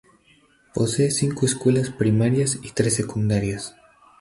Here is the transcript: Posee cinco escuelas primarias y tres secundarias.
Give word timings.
Posee 0.73 1.11
cinco 1.11 1.45
escuelas 1.45 1.91
primarias 1.91 2.57
y 2.63 2.71
tres 2.71 2.95
secundarias. 2.95 3.75